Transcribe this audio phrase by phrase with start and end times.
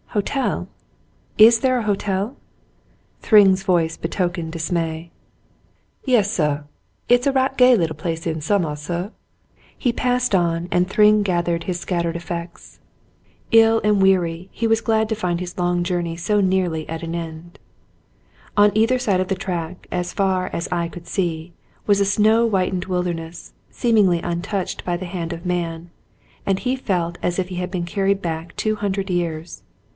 [0.07, 0.67] "Hotel?
[1.37, 2.35] Is there a hotel?"
[3.23, 5.09] Thryng's voice betokened dismay.
[6.03, 6.63] "Yes, suh.
[7.07, 9.11] It's a right gay little place in summah, suh."
[9.77, 12.79] He passed on, and Thryng gathered his scattered 2 The Mountain Girl effects.
[13.51, 17.03] Ill and weary, he was glad to find his long jour ney so nearly at
[17.03, 17.59] an end.
[18.57, 21.53] On either side of the track, as far as eye could see,
[21.85, 25.89] was a snow whitened wilderness, seemingly untouched by the hand of man,
[26.45, 29.61] and he felt as if he had been carried back two hundred years.